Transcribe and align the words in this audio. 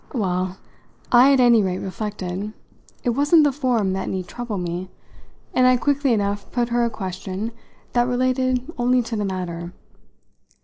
Well, 0.15 0.57
I 1.11 1.31
at 1.31 1.39
any 1.39 1.61
rate 1.61 1.77
reflected, 1.77 2.53
it 3.03 3.11
wasn't 3.11 3.43
the 3.43 3.51
form 3.51 3.93
that 3.93 4.09
need 4.09 4.27
trouble 4.27 4.57
me, 4.57 4.89
and 5.53 5.67
I 5.67 5.77
quickly 5.77 6.11
enough 6.11 6.49
put 6.51 6.69
her 6.69 6.83
a 6.83 6.89
question 6.89 7.51
that 7.93 8.07
related 8.07 8.67
only 8.79 9.03
to 9.03 9.15
the 9.15 9.25
matter. 9.25 9.73